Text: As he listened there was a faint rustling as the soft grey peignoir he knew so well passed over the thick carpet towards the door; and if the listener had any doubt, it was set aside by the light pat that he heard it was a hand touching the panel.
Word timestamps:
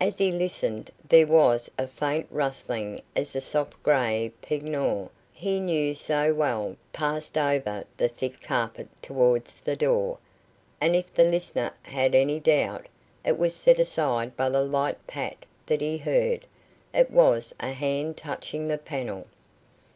As 0.00 0.18
he 0.18 0.32
listened 0.32 0.90
there 1.08 1.28
was 1.28 1.70
a 1.78 1.86
faint 1.86 2.26
rustling 2.28 2.98
as 3.14 3.32
the 3.32 3.40
soft 3.40 3.80
grey 3.84 4.32
peignoir 4.42 5.10
he 5.32 5.60
knew 5.60 5.94
so 5.94 6.34
well 6.34 6.74
passed 6.92 7.38
over 7.38 7.84
the 7.96 8.08
thick 8.08 8.40
carpet 8.42 8.88
towards 9.00 9.60
the 9.60 9.76
door; 9.76 10.18
and 10.80 10.96
if 10.96 11.14
the 11.14 11.22
listener 11.22 11.72
had 11.84 12.16
any 12.16 12.40
doubt, 12.40 12.88
it 13.24 13.38
was 13.38 13.54
set 13.54 13.78
aside 13.78 14.36
by 14.36 14.48
the 14.48 14.64
light 14.64 14.98
pat 15.06 15.46
that 15.66 15.80
he 15.80 15.98
heard 15.98 16.46
it 16.92 17.12
was 17.12 17.54
a 17.60 17.70
hand 17.70 18.16
touching 18.16 18.66
the 18.66 18.76
panel. 18.76 19.24